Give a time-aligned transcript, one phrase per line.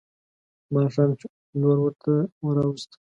[0.73, 1.25] ماښام چې
[1.61, 2.13] لور ورته
[2.55, 2.95] راوسته.